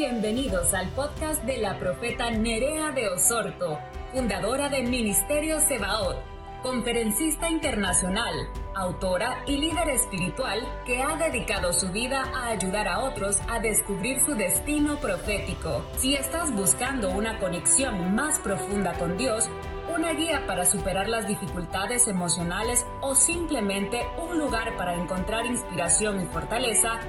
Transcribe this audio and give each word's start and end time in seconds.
Bienvenidos 0.00 0.72
al 0.72 0.88
podcast 0.92 1.44
de 1.44 1.58
la 1.58 1.78
profeta 1.78 2.30
Nerea 2.30 2.90
de 2.92 3.06
Osorto, 3.10 3.78
fundadora 4.14 4.70
de 4.70 4.82
Ministerio 4.82 5.60
Sebaot, 5.60 6.16
conferencista 6.62 7.50
internacional, 7.50 8.32
autora 8.74 9.44
y 9.46 9.58
líder 9.58 9.90
espiritual 9.90 10.66
que 10.86 11.02
ha 11.02 11.16
dedicado 11.16 11.74
su 11.74 11.92
vida 11.92 12.24
a 12.34 12.46
ayudar 12.46 12.88
a 12.88 13.00
otros 13.00 13.40
a 13.46 13.58
descubrir 13.58 14.24
su 14.24 14.34
destino 14.36 14.96
profético. 15.00 15.84
Si 15.98 16.14
estás 16.14 16.50
buscando 16.54 17.10
una 17.10 17.38
conexión 17.38 18.14
más 18.14 18.38
profunda 18.38 18.94
con 18.94 19.18
Dios, 19.18 19.50
una 19.94 20.14
guía 20.14 20.46
para 20.46 20.64
superar 20.64 21.10
las 21.10 21.28
dificultades 21.28 22.08
emocionales 22.08 22.86
o 23.02 23.14
simplemente 23.14 24.00
un 24.26 24.38
lugar 24.38 24.78
para 24.78 24.94
encontrar 24.94 25.44
inspiración 25.44 26.22
y 26.22 26.24
fortaleza, 26.24 27.00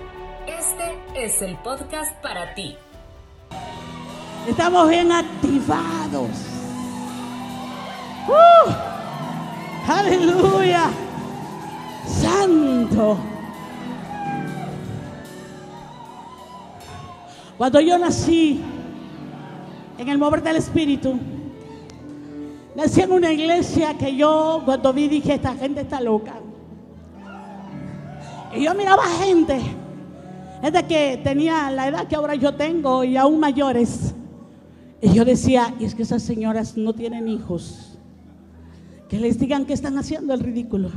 este 0.48 0.98
es 1.16 1.42
el 1.42 1.56
podcast 1.58 2.14
para 2.22 2.54
ti. 2.54 2.76
Estamos 4.48 4.90
bien 4.90 5.12
activados. 5.12 6.30
¡Uh! 8.28 8.72
Aleluya. 9.88 10.90
Santo. 12.08 13.18
Cuando 17.58 17.80
yo 17.80 17.98
nací 18.00 18.60
en 19.98 20.10
el 20.10 20.18
mover 20.18 20.42
del 20.42 20.56
Espíritu, 20.56 21.20
nací 22.76 23.02
en 23.02 23.12
una 23.12 23.32
iglesia 23.32 23.96
que 23.98 24.16
yo 24.16 24.64
cuando 24.66 24.92
vi 24.94 25.08
dije, 25.08 25.36
esta 25.36 25.54
gente 25.54 25.82
está 25.82 26.02
loca. 26.02 26.34
Y 28.56 28.64
yo 28.64 28.74
miraba 28.74 29.04
gente, 29.24 29.62
gente 30.62 30.86
que 30.86 31.20
tenía 31.24 31.70
la 31.72 31.88
edad 31.88 32.08
que 32.08 32.16
ahora 32.16 32.36
yo 32.36 32.54
tengo 32.56 33.04
y 33.04 33.18
aún 33.18 33.40
mayores. 33.40 34.14
Y 35.02 35.14
yo 35.14 35.26
decía, 35.26 35.74
y 35.80 35.86
es 35.86 35.96
que 35.96 36.04
esas 36.04 36.22
señoras 36.22 36.78
no 36.78 36.94
tienen 36.94 37.28
hijos. 37.28 37.98
Que 39.10 39.20
les 39.20 39.40
digan 39.40 39.66
que 39.66 39.74
están 39.74 39.98
haciendo 39.98 40.34
el 40.34 40.40
ridículo. 40.40 40.90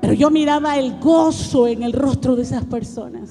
Pero 0.00 0.14
yo 0.14 0.30
miraba 0.30 0.78
el 0.78 0.98
gozo 0.98 1.68
en 1.68 1.82
el 1.82 1.92
rostro 1.92 2.34
de 2.34 2.42
esas 2.42 2.64
personas. 2.64 3.30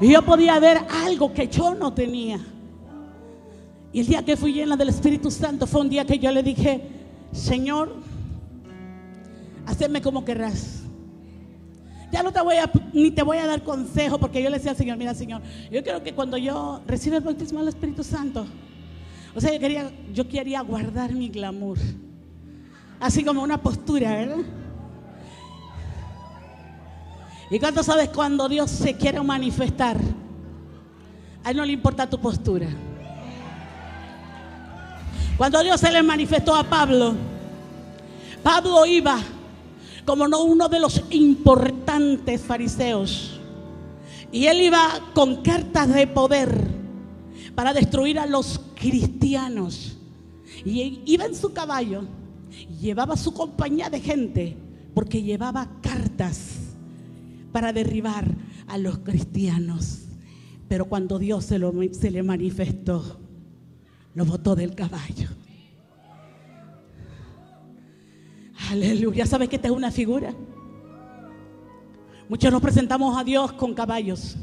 Y 0.00 0.12
yo 0.12 0.22
podía 0.22 0.58
ver 0.58 0.78
algo 1.04 1.32
que 1.32 1.48
yo 1.48 1.74
no 1.74 1.94
tenía. 1.94 2.38
Y 3.92 4.00
el 4.00 4.06
día 4.06 4.24
que 4.24 4.36
fui 4.36 4.52
llena 4.52 4.76
del 4.76 4.90
Espíritu 4.90 5.30
Santo 5.30 5.66
fue 5.66 5.80
un 5.80 5.88
día 5.88 6.04
que 6.04 6.18
yo 6.18 6.30
le 6.32 6.42
dije, 6.42 6.82
Señor, 7.32 7.94
haceme 9.66 10.02
como 10.02 10.24
querrás. 10.24 10.83
Ya 12.14 12.22
no 12.22 12.30
te 12.32 12.40
voy 12.40 12.54
a, 12.58 12.70
ni 12.92 13.10
te 13.10 13.24
voy 13.24 13.38
a 13.38 13.46
dar 13.48 13.64
consejo, 13.64 14.18
porque 14.18 14.40
yo 14.40 14.48
le 14.48 14.58
decía 14.58 14.70
al 14.70 14.76
Señor, 14.76 14.96
mira 14.96 15.14
Señor, 15.14 15.42
yo 15.68 15.82
quiero 15.82 16.00
que 16.00 16.14
cuando 16.14 16.36
yo 16.36 16.80
reciba 16.86 17.16
el 17.16 17.24
bautismo 17.24 17.58
del 17.58 17.70
Espíritu 17.70 18.04
Santo, 18.04 18.46
o 19.34 19.40
sea, 19.40 19.52
yo 19.52 19.58
quería, 19.58 19.90
yo 20.12 20.28
quería 20.28 20.60
guardar 20.60 21.12
mi 21.12 21.28
glamour, 21.28 21.76
así 23.00 23.24
como 23.24 23.42
una 23.42 23.60
postura, 23.60 24.12
¿verdad? 24.12 24.44
¿Y 27.50 27.58
cuánto 27.58 27.82
sabes 27.82 28.10
cuando 28.10 28.48
Dios 28.48 28.70
se 28.70 28.96
quiere 28.96 29.20
manifestar? 29.20 29.96
A 31.42 31.50
él 31.50 31.56
no 31.56 31.64
le 31.64 31.72
importa 31.72 32.08
tu 32.08 32.20
postura. 32.20 32.68
Cuando 35.36 35.60
Dios 35.64 35.80
se 35.80 35.90
le 35.90 36.00
manifestó 36.00 36.54
a 36.54 36.62
Pablo, 36.62 37.16
Pablo 38.40 38.86
iba 38.86 39.18
como 40.04 40.28
no 40.28 40.42
uno 40.44 40.68
de 40.68 40.80
los 40.80 41.02
importantes 41.10 42.40
fariseos. 42.40 43.40
Y 44.32 44.46
él 44.46 44.62
iba 44.62 45.12
con 45.14 45.42
cartas 45.42 45.92
de 45.94 46.06
poder 46.06 46.52
para 47.54 47.72
destruir 47.72 48.18
a 48.18 48.26
los 48.26 48.60
cristianos. 48.74 49.96
Y 50.64 51.02
iba 51.06 51.24
en 51.24 51.34
su 51.34 51.52
caballo, 51.52 52.04
llevaba 52.80 53.16
su 53.16 53.32
compañía 53.32 53.90
de 53.90 54.00
gente, 54.00 54.56
porque 54.94 55.22
llevaba 55.22 55.68
cartas 55.80 56.50
para 57.52 57.72
derribar 57.72 58.34
a 58.66 58.78
los 58.78 58.98
cristianos. 58.98 60.00
Pero 60.68 60.86
cuando 60.86 61.18
Dios 61.18 61.44
se, 61.44 61.58
lo, 61.58 61.72
se 61.92 62.10
le 62.10 62.22
manifestó, 62.22 63.20
lo 64.14 64.24
botó 64.24 64.56
del 64.56 64.74
caballo. 64.74 65.28
Aleluya. 68.70 69.26
¿Sabes 69.26 69.48
que 69.48 69.56
esta 69.56 69.68
es 69.68 69.74
una 69.74 69.90
figura? 69.90 70.34
Muchos 72.28 72.50
nos 72.50 72.62
presentamos 72.62 73.16
a 73.16 73.24
Dios 73.24 73.52
con 73.52 73.74
caballos, 73.74 74.36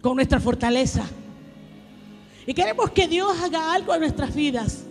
con 0.00 0.14
nuestra 0.14 0.38
fortaleza. 0.38 1.04
Y 2.46 2.54
queremos 2.54 2.90
que 2.90 3.08
Dios 3.08 3.36
haga 3.42 3.72
algo 3.74 3.92
en 3.94 4.00
nuestras 4.00 4.34
vidas, 4.34 4.84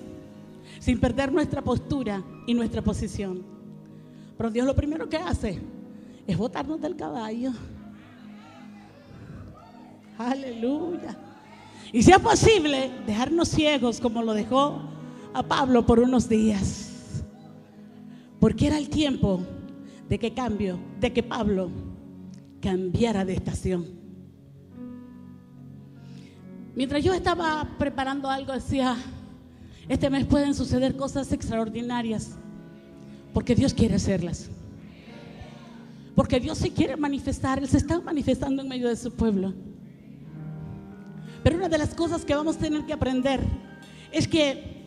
sin 0.80 1.00
perder 1.00 1.31
nuestra 1.31 1.62
postura 1.62 2.22
y 2.46 2.53
nuestra 2.53 2.81
posición. 2.81 3.44
Pero 4.38 4.52
Dios 4.52 4.66
lo 4.68 4.75
primero 4.75 5.08
que 5.09 5.18
hace 5.18 5.59
es 6.28 6.38
botarnos 6.38 6.79
del 6.81 6.96
caballo. 6.96 7.52
Aleluya. 10.18 11.18
Y 11.94 12.03
si 12.03 12.12
es 12.12 12.19
posible, 12.19 12.91
dejarnos 13.06 13.47
ciegos 13.47 14.00
como 14.00 14.22
lo 14.22 14.34
dejó 14.34 14.81
a 15.34 15.41
Pablo 15.41 15.85
por 15.85 16.00
unos 16.00 16.28
días. 16.28 16.86
Porque 18.47 18.68
era 18.68 18.78
el 18.78 18.88
tiempo 18.88 19.41
de 20.08 20.18
que 20.18 20.34
cambio, 20.34 20.80
de 21.02 21.12
que 21.12 21.22
Pablo 21.22 21.69
cambiara 22.62 23.25
de 23.25 23.34
estación. 23.34 23.85
Mientras 26.74 27.03
yo 27.03 27.13
estaba 27.13 27.75
preparando 27.78 28.30
algo, 28.30 28.53
decía, 28.53 28.96
este 29.90 30.09
mes 30.09 30.25
pueden 30.25 30.53
suceder 30.53 30.96
cosas 30.96 31.34
extraordinarias, 31.34 32.38
porque 33.34 33.53
Dios 33.53 33.74
quiere 33.74 33.96
hacerlas. 33.96 34.50
Porque 36.16 36.40
Dios 36.40 36.58
se 36.58 36.72
quiere 36.72 36.96
manifestar, 36.96 37.59
Él 37.59 37.68
se 37.68 37.75
está 37.75 38.00
manifestando 38.00 38.62
en 38.62 38.69
medio 38.69 38.88
de 38.88 38.96
su 38.96 39.12
pueblo. 39.12 39.53
Pero 41.44 41.58
una 41.58 41.68
de 41.68 41.79
las 41.79 41.94
cosas 41.94 42.24
que 42.24 42.34
vamos 42.34 42.56
a 42.56 42.59
tener 42.59 42.85
que 42.85 42.94
aprender 42.94 43.41
es 44.14 44.25
que 44.25 44.78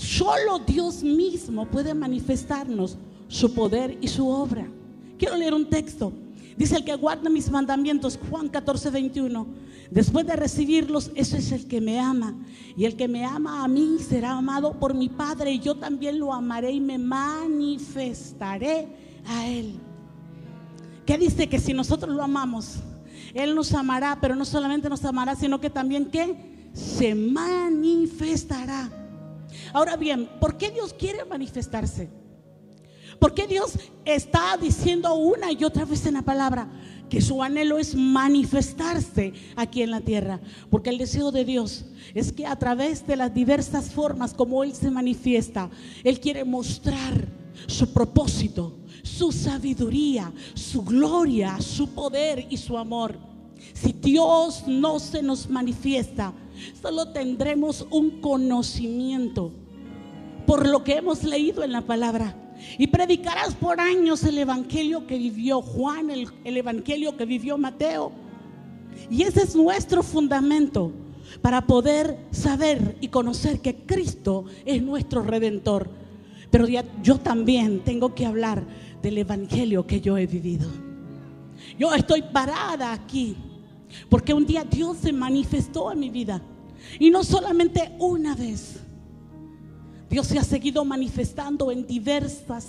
Solo 0.00 0.60
Dios 0.60 1.02
mismo 1.02 1.66
puede 1.66 1.92
manifestarnos 1.92 2.96
su 3.30 3.54
poder 3.54 3.96
y 4.00 4.08
su 4.08 4.28
obra. 4.28 4.66
Quiero 5.16 5.36
leer 5.36 5.54
un 5.54 5.70
texto. 5.70 6.12
Dice 6.56 6.76
el 6.76 6.84
que 6.84 6.96
guarda 6.96 7.30
mis 7.30 7.48
mandamientos, 7.50 8.18
Juan 8.28 8.48
14, 8.48 8.90
21. 8.90 9.46
Después 9.90 10.26
de 10.26 10.34
recibirlos, 10.36 11.10
ese 11.14 11.38
es 11.38 11.52
el 11.52 11.68
que 11.68 11.80
me 11.80 11.98
ama. 12.00 12.34
Y 12.76 12.84
el 12.84 12.96
que 12.96 13.06
me 13.08 13.24
ama 13.24 13.64
a 13.64 13.68
mí 13.68 13.96
será 14.00 14.32
amado 14.32 14.78
por 14.78 14.94
mi 14.94 15.08
Padre. 15.08 15.52
Y 15.52 15.60
yo 15.60 15.76
también 15.76 16.18
lo 16.18 16.34
amaré 16.34 16.72
y 16.72 16.80
me 16.80 16.98
manifestaré 16.98 18.88
a 19.24 19.46
Él. 19.46 19.74
¿Qué 21.06 21.16
dice? 21.16 21.48
Que 21.48 21.60
si 21.60 21.72
nosotros 21.72 22.14
lo 22.14 22.22
amamos, 22.22 22.78
Él 23.32 23.54
nos 23.54 23.72
amará, 23.74 24.18
pero 24.20 24.34
no 24.34 24.44
solamente 24.44 24.88
nos 24.88 25.04
amará, 25.04 25.36
sino 25.36 25.60
que 25.60 25.70
también 25.70 26.06
que 26.06 26.68
se 26.72 27.14
manifestará. 27.14 28.90
Ahora 29.72 29.96
bien, 29.96 30.28
¿por 30.40 30.56
qué 30.56 30.70
Dios 30.70 30.92
quiere 30.92 31.24
manifestarse? 31.24 32.10
¿Por 33.20 33.34
qué 33.34 33.46
Dios 33.46 33.78
está 34.06 34.56
diciendo 34.56 35.14
una 35.14 35.52
y 35.52 35.62
otra 35.62 35.84
vez 35.84 36.06
en 36.06 36.14
la 36.14 36.22
palabra 36.22 36.68
que 37.10 37.20
su 37.20 37.42
anhelo 37.42 37.76
es 37.78 37.94
manifestarse 37.94 39.34
aquí 39.56 39.82
en 39.82 39.90
la 39.90 40.00
tierra? 40.00 40.40
Porque 40.70 40.88
el 40.88 40.96
deseo 40.96 41.30
de 41.30 41.44
Dios 41.44 41.84
es 42.14 42.32
que 42.32 42.46
a 42.46 42.56
través 42.56 43.06
de 43.06 43.16
las 43.16 43.32
diversas 43.34 43.90
formas 43.90 44.32
como 44.32 44.64
Él 44.64 44.74
se 44.74 44.90
manifiesta, 44.90 45.68
Él 46.02 46.18
quiere 46.18 46.44
mostrar 46.44 47.28
su 47.66 47.92
propósito, 47.92 48.78
su 49.02 49.32
sabiduría, 49.32 50.32
su 50.54 50.82
gloria, 50.82 51.60
su 51.60 51.90
poder 51.90 52.46
y 52.48 52.56
su 52.56 52.78
amor. 52.78 53.18
Si 53.74 53.92
Dios 53.92 54.64
no 54.66 54.98
se 54.98 55.22
nos 55.22 55.50
manifiesta, 55.50 56.32
solo 56.80 57.08
tendremos 57.12 57.86
un 57.90 58.22
conocimiento 58.22 59.52
por 60.46 60.66
lo 60.66 60.82
que 60.84 60.94
hemos 60.94 61.22
leído 61.22 61.62
en 61.62 61.72
la 61.72 61.82
palabra. 61.82 62.34
Y 62.78 62.86
predicarás 62.88 63.54
por 63.54 63.80
años 63.80 64.22
el 64.24 64.38
evangelio 64.38 65.06
que 65.06 65.18
vivió 65.18 65.62
Juan, 65.62 66.10
el, 66.10 66.56
evangelio 66.56 67.16
que 67.16 67.24
vivió 67.24 67.58
Mateo. 67.58 68.12
Y 69.10 69.22
ese 69.22 69.42
es 69.42 69.54
nuestro 69.56 70.02
fundamento 70.02 70.92
para 71.42 71.66
poder 71.66 72.18
saber 72.30 72.96
y 73.00 73.08
conocer 73.08 73.60
que 73.60 73.76
Cristo 73.84 74.44
es 74.64 74.82
nuestro 74.82 75.22
redentor. 75.22 75.90
Pero 76.50 76.66
yo 77.02 77.18
también 77.18 77.80
tengo 77.80 78.14
que 78.14 78.26
hablar 78.26 78.64
del 79.02 79.18
evangelio 79.18 79.86
que 79.86 80.00
yo 80.00 80.18
he 80.18 80.26
vivido. 80.26 80.68
Yo 81.78 81.94
estoy 81.94 82.22
parada 82.22 82.92
aquí 82.92 83.36
porque 84.08 84.34
un 84.34 84.46
día 84.46 84.64
Dios 84.64 84.98
se 84.98 85.12
manifestó 85.12 85.92
en 85.92 86.00
mi 86.00 86.10
vida. 86.10 86.42
Y 86.98 87.10
no 87.10 87.22
solamente 87.24 87.92
una 87.98 88.34
vez. 88.34 88.80
Dios 90.10 90.26
se 90.26 90.38
ha 90.38 90.44
seguido 90.44 90.84
manifestando 90.84 91.70
en 91.70 91.86
diversas 91.86 92.66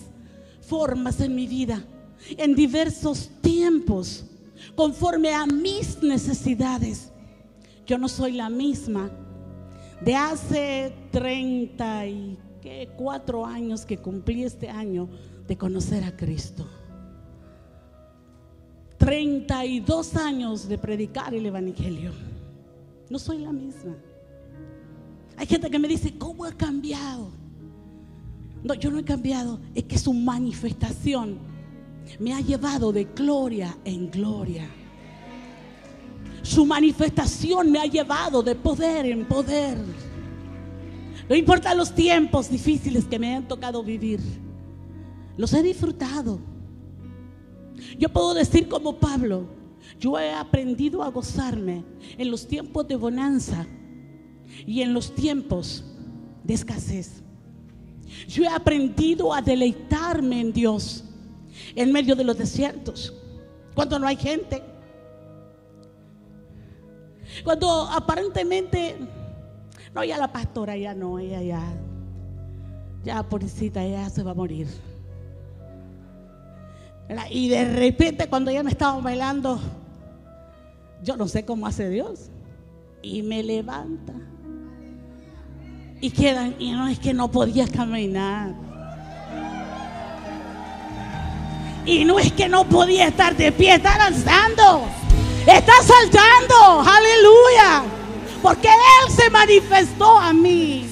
formas 0.62 1.20
en 1.20 1.36
mi 1.36 1.48
vida. 1.48 1.84
en 2.38 2.54
diversos 2.54 3.32
tiempos, 3.42 4.26
conforme 4.76 5.34
a 5.34 5.48
mis 5.48 6.04
necesidades. 6.04 7.12
Yo 7.88 7.98
no 7.98 8.08
soy 8.08 8.34
la 8.34 8.48
misma 8.48 9.10
de 10.02 10.16
hace 10.16 10.94
34 11.12 13.44
años 13.44 13.88
que 13.88 13.98
cumplí 13.98 14.44
este 14.44 14.70
año 14.70 15.10
de 15.48 15.58
conocer 15.58 16.04
a 16.04 16.16
Cristo. 16.16 16.68
32 19.00 20.16
años 20.16 20.70
de 20.70 20.78
predicar 20.78 21.34
el 21.34 21.48
Evangelio. 21.48 22.12
No 23.10 23.18
soy 23.18 23.40
la 23.40 23.52
misma. 23.52 23.98
Hay 25.42 25.48
gente 25.48 25.72
que 25.72 25.80
me 25.80 25.88
dice, 25.88 26.16
¿cómo 26.20 26.46
ha 26.46 26.52
cambiado? 26.52 27.32
No, 28.64 28.76
yo 28.76 28.92
no 28.92 29.00
he 29.00 29.04
cambiado. 29.04 29.60
Es 29.74 29.86
que 29.86 29.98
su 29.98 30.14
manifestación 30.14 31.40
me 32.20 32.32
ha 32.36 32.42
llevado 32.42 32.92
de 32.92 33.06
gloria 33.06 33.76
en 33.84 34.12
gloria. 34.12 34.70
Su 36.44 36.64
manifestación 36.64 37.72
me 37.72 37.80
ha 37.80 37.88
llevado 37.88 38.44
de 38.44 38.54
poder 38.54 39.08
en 39.08 39.26
poder. 39.26 39.80
No 41.28 41.36
importa 41.36 41.74
los 41.74 41.92
tiempos 41.96 42.48
difíciles 42.48 43.06
que 43.06 43.18
me 43.18 43.34
han 43.34 43.48
tocado 43.48 43.84
vivir. 43.84 44.20
Los 45.38 45.52
he 45.54 45.64
disfrutado. 45.64 46.38
Yo 47.98 48.10
puedo 48.10 48.36
decir 48.36 48.68
como 48.68 49.00
Pablo, 49.00 49.48
yo 50.00 50.20
he 50.20 50.32
aprendido 50.32 51.02
a 51.02 51.10
gozarme 51.10 51.84
en 52.16 52.30
los 52.30 52.48
tiempos 52.48 52.88
de 52.88 52.96
bonanza 52.96 53.66
y 54.66 54.82
en 54.82 54.94
los 54.94 55.14
tiempos 55.14 55.84
de 56.44 56.54
escasez. 56.54 57.22
Yo 58.28 58.44
he 58.44 58.48
aprendido 58.48 59.34
a 59.34 59.42
deleitarme 59.42 60.42
en 60.42 60.54
Dios 60.54 61.04
en 61.76 61.92
medio 61.92 62.16
de 62.16 62.24
los 62.24 62.38
desiertos, 62.38 63.14
cuando 63.74 63.98
no 64.00 64.08
hay 64.08 64.16
gente, 64.16 64.62
cuando 67.44 67.88
aparentemente, 67.90 68.96
no, 69.94 70.04
ya 70.04 70.18
la 70.18 70.32
pastora 70.32 70.76
ya 70.76 70.94
no, 70.94 71.20
ella 71.20 71.42
ya, 71.42 71.62
ya 73.04 73.24
pobrecita, 73.24 73.84
ella 73.84 74.10
se 74.10 74.24
va 74.24 74.32
a 74.32 74.36
morir. 74.36 74.68
Y 77.30 77.50
de 77.50 77.66
repente 77.76 78.28
cuando 78.28 78.52
ella 78.52 78.64
me 78.64 78.72
estaba 78.72 79.00
bailando, 79.02 79.60
yo 81.04 81.18
no 81.18 81.28
sé 81.28 81.46
cómo 81.46 81.68
hace 81.68 81.90
Dios, 81.90 82.30
y 83.02 83.22
me 83.22 83.44
levanta. 83.44 84.14
Y 86.04 86.10
quedan, 86.10 86.56
y 86.58 86.72
no 86.72 86.88
es 86.88 86.98
que 86.98 87.14
no 87.14 87.30
podía 87.30 87.68
caminar. 87.68 88.56
Y 91.86 92.04
no 92.06 92.18
es 92.18 92.32
que 92.34 92.50
no 92.50 92.68
podía 92.68 93.08
estar 93.08 93.38
de 93.38 93.52
pie, 93.52 93.76
está 93.76 94.00
lanzando. 94.00 94.88
Está 95.46 95.74
saltando. 95.84 96.90
Aleluya. 96.90 97.84
Porque 98.42 98.68
Él 98.68 99.14
se 99.14 99.30
manifestó 99.30 100.18
a 100.18 100.34
mí. 100.34 100.88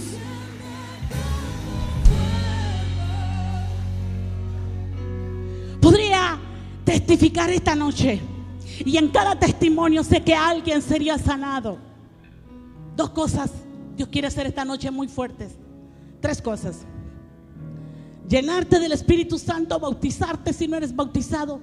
Podría 5.82 6.38
testificar 6.86 7.50
esta 7.50 7.74
noche. 7.74 8.22
Y 8.86 8.98
en 8.98 9.08
cada 9.10 9.36
testimonio 9.40 10.04
sé 10.04 10.22
que 10.22 10.36
alguien 10.36 10.84
sería 10.84 11.18
sanado. 11.18 11.80
Dos 12.96 13.10
cosas 13.10 13.50
Dios 14.00 14.08
quiere 14.08 14.30
hacer 14.30 14.48
esta 14.48 14.64
noche 14.64 14.90
muy 14.90 15.10
fuertes. 15.10 15.58
Tres 16.22 16.42
cosas 16.42 16.86
llenarte 18.30 18.80
del 18.80 18.94
Espíritu 18.94 19.38
Santo, 19.38 19.78
bautizarte 19.78 20.54
si 20.54 20.70
no 20.70 20.78
eres 20.78 20.96
bautizado, 20.96 21.60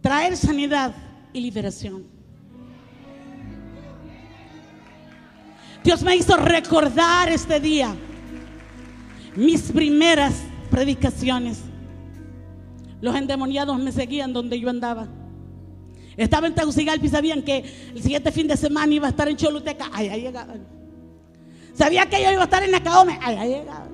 traer 0.00 0.36
sanidad 0.36 0.92
y 1.32 1.40
liberación. 1.40 2.04
Dios 5.84 6.02
me 6.02 6.16
hizo 6.16 6.36
recordar 6.36 7.28
este 7.28 7.60
día 7.60 7.94
mis 9.36 9.70
primeras 9.70 10.34
predicaciones. 10.68 11.60
Los 13.00 13.14
endemoniados 13.14 13.78
me 13.78 13.92
seguían 13.92 14.32
donde 14.32 14.58
yo 14.58 14.68
andaba. 14.68 15.06
Estaba 16.16 16.48
en 16.48 16.56
Tegucigalpa 16.56 17.06
y 17.06 17.08
sabían 17.08 17.42
que 17.42 17.64
el 17.94 18.02
siguiente 18.02 18.32
fin 18.32 18.48
de 18.48 18.56
semana 18.56 18.92
iba 18.92 19.06
a 19.06 19.10
estar 19.10 19.28
en 19.28 19.36
Choluteca. 19.36 19.90
Allá 19.92 20.16
llegaban. 20.16 20.79
Sabía 21.80 22.04
que 22.10 22.22
yo 22.22 22.30
iba 22.30 22.42
a 22.42 22.44
estar 22.44 22.62
en 22.62 22.72
Nacaome. 22.72 23.18
Allá 23.22 23.46
llegaban. 23.46 23.88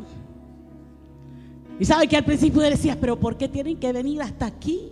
Y 1.79 1.85
sabe 1.85 2.09
que 2.09 2.17
al 2.17 2.25
principio 2.25 2.61
decía, 2.63 2.99
pero 3.01 3.21
¿por 3.21 3.37
qué 3.37 3.49
tienen 3.49 3.77
que 3.77 3.93
venir 3.93 4.21
hasta 4.23 4.47
aquí? 4.47 4.91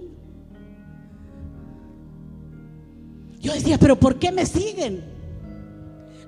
Yo 3.41 3.53
decía, 3.53 3.79
pero 3.79 3.99
¿por 3.99 4.21
qué 4.21 4.31
me 4.31 4.47
siguen? 4.47 5.03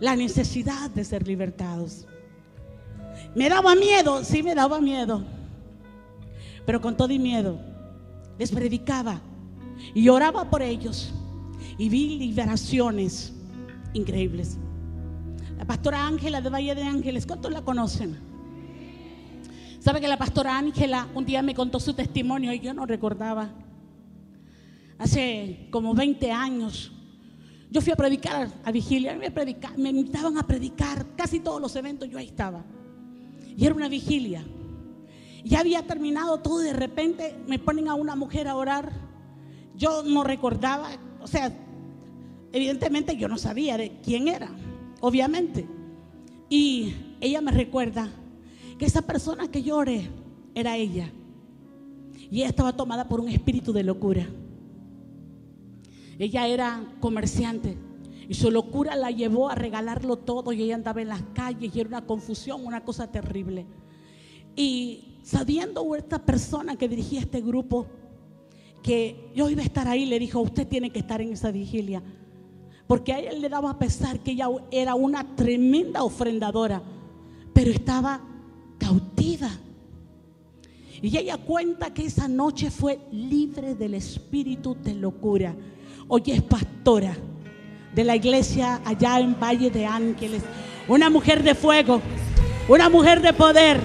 La 0.00 0.16
necesidad 0.16 0.90
de 0.90 1.04
ser 1.04 1.24
libertados. 1.28 2.04
Me 3.36 3.48
daba 3.48 3.76
miedo, 3.76 4.24
sí 4.24 4.42
me 4.42 4.56
daba 4.56 4.80
miedo. 4.80 5.22
Pero 6.66 6.80
con 6.80 6.96
todo 6.96 7.12
y 7.12 7.20
miedo, 7.20 7.60
les 8.40 8.50
predicaba 8.50 9.20
y 9.94 10.08
oraba 10.08 10.50
por 10.50 10.62
ellos. 10.62 11.14
Y 11.78 11.88
vi 11.88 12.18
liberaciones 12.18 13.32
increíbles. 13.92 14.58
La 15.58 15.64
pastora 15.64 16.06
Ángela 16.06 16.40
de 16.40 16.50
Valle 16.50 16.74
de 16.74 16.82
Ángeles, 16.82 17.26
¿cuántos 17.26 17.50
la 17.52 17.62
conocen? 17.62 18.18
¿Sabe 19.80 20.00
que 20.00 20.08
la 20.08 20.18
pastora 20.18 20.58
Ángela 20.58 21.08
un 21.14 21.24
día 21.24 21.42
me 21.42 21.54
contó 21.54 21.80
su 21.80 21.94
testimonio 21.94 22.52
y 22.52 22.60
yo 22.60 22.74
no 22.74 22.86
recordaba? 22.86 23.50
Hace 24.98 25.68
como 25.70 25.94
20 25.94 26.32
años. 26.32 26.92
Yo 27.70 27.80
fui 27.80 27.92
a 27.92 27.96
predicar 27.96 28.48
a 28.64 28.72
vigilia, 28.72 29.16
me, 29.16 29.32
me 29.76 29.90
invitaban 29.90 30.38
a 30.38 30.46
predicar, 30.46 31.06
casi 31.16 31.40
todos 31.40 31.60
los 31.60 31.74
eventos 31.76 32.08
yo 32.08 32.18
ahí 32.18 32.26
estaba. 32.26 32.64
Y 33.56 33.64
era 33.64 33.74
una 33.74 33.88
vigilia. 33.88 34.44
Ya 35.44 35.60
había 35.60 35.86
terminado 35.86 36.40
todo 36.40 36.62
y 36.62 36.66
de 36.66 36.72
repente 36.72 37.36
me 37.46 37.58
ponen 37.58 37.88
a 37.88 37.94
una 37.94 38.16
mujer 38.16 38.48
a 38.48 38.56
orar. 38.56 38.92
Yo 39.76 40.02
no 40.02 40.24
recordaba, 40.24 40.90
o 41.20 41.26
sea, 41.26 41.52
evidentemente 42.52 43.16
yo 43.16 43.28
no 43.28 43.38
sabía 43.38 43.76
de 43.76 44.00
quién 44.02 44.28
era, 44.28 44.50
obviamente. 45.06 45.64
Y 46.48 46.94
ella 47.20 47.40
me 47.40 47.52
recuerda 47.52 48.08
que 48.76 48.86
esa 48.86 49.02
persona 49.02 49.48
que 49.48 49.62
llore 49.62 50.10
era 50.52 50.76
ella. 50.76 51.12
Y 52.28 52.38
ella 52.38 52.48
estaba 52.48 52.76
tomada 52.76 53.06
por 53.06 53.20
un 53.20 53.28
espíritu 53.28 53.72
de 53.72 53.84
locura. 53.84 54.26
Ella 56.18 56.48
era 56.48 56.84
comerciante 56.98 57.78
y 58.28 58.34
su 58.34 58.50
locura 58.50 58.96
la 58.96 59.12
llevó 59.12 59.48
a 59.48 59.54
regalarlo 59.54 60.16
todo 60.16 60.52
y 60.52 60.62
ella 60.62 60.74
andaba 60.74 61.00
en 61.00 61.08
las 61.08 61.22
calles 61.34 61.70
y 61.72 61.80
era 61.80 61.88
una 61.88 62.04
confusión, 62.04 62.66
una 62.66 62.84
cosa 62.84 63.12
terrible. 63.12 63.64
Y 64.56 65.18
sabiendo 65.22 65.94
esta 65.94 66.18
persona 66.18 66.74
que 66.74 66.88
dirigía 66.88 67.20
este 67.20 67.42
grupo, 67.42 67.86
que 68.82 69.30
yo 69.36 69.48
iba 69.50 69.62
a 69.62 69.66
estar 69.66 69.86
ahí, 69.86 70.04
le 70.06 70.18
dijo, 70.18 70.40
usted 70.40 70.66
tiene 70.66 70.90
que 70.90 70.98
estar 70.98 71.20
en 71.20 71.32
esa 71.32 71.52
vigilia. 71.52 72.02
Porque 72.86 73.12
a 73.12 73.18
él 73.18 73.40
le 73.40 73.48
daba 73.48 73.78
pesar 73.78 74.20
que 74.20 74.32
ella 74.32 74.48
era 74.70 74.94
una 74.94 75.34
tremenda 75.34 76.04
ofrendadora, 76.04 76.80
pero 77.52 77.70
estaba 77.70 78.20
cautiva. 78.78 79.50
Y 81.02 81.16
ella 81.16 81.36
cuenta 81.36 81.92
que 81.92 82.06
esa 82.06 82.28
noche 82.28 82.70
fue 82.70 83.00
libre 83.10 83.74
del 83.74 83.94
espíritu 83.94 84.76
de 84.82 84.94
locura. 84.94 85.54
Hoy 86.08 86.22
es 86.26 86.42
pastora 86.42 87.16
de 87.94 88.04
la 88.04 88.14
iglesia 88.14 88.80
allá 88.84 89.18
en 89.18 89.38
Valle 89.38 89.70
de 89.70 89.84
Ángeles. 89.84 90.42
Una 90.86 91.10
mujer 91.10 91.42
de 91.42 91.54
fuego, 91.54 92.00
una 92.68 92.88
mujer 92.88 93.20
de 93.20 93.32
poder. 93.32 93.80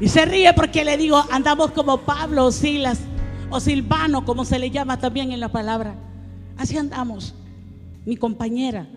Y 0.00 0.08
se 0.08 0.24
ríe 0.24 0.52
porque 0.54 0.82
le 0.82 0.96
digo, 0.96 1.22
andamos 1.30 1.72
como 1.72 1.98
Pablo 1.98 2.46
o 2.46 2.52
Silas 2.52 3.00
o 3.50 3.60
Silvano, 3.60 4.24
como 4.24 4.44
se 4.44 4.58
le 4.58 4.70
llama 4.70 4.98
también 4.98 5.32
en 5.32 5.40
la 5.40 5.50
palabra. 5.50 5.94
Así 6.56 6.76
andamos, 6.76 7.34
mi 8.06 8.16
compañera 8.16 8.88